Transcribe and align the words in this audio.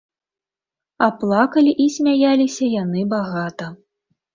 А 1.07 1.11
плакалі 1.21 1.71
і 1.85 1.87
смяяліся 1.99 2.75
яны 2.83 3.09
багата. 3.17 3.75